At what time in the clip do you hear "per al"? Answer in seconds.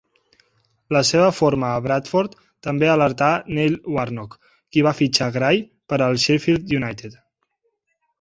5.93-6.19